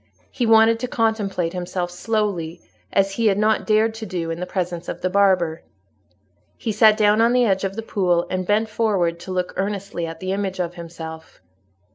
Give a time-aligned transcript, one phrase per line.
[0.31, 2.59] He wanted to contemplate himself slowly,
[2.91, 5.61] as he had not dared to do in the presence of the barber.
[6.57, 10.07] He sat down on the edge of the pool, and bent forward to look earnestly
[10.07, 11.39] at the image of himself.